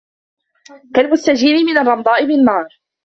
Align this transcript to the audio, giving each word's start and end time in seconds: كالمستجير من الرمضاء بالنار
كالمستجير 0.95 1.55
من 1.65 1.77
الرمضاء 1.77 2.25
بالنار 2.25 2.67